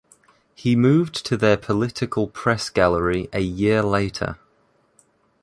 He 0.55 0.75
moved 0.75 1.23
to 1.27 1.37
their 1.37 1.57
political 1.57 2.25
press 2.27 2.69
gallery 2.71 3.29
a 3.31 3.41
year 3.41 3.83
later. 3.83 4.39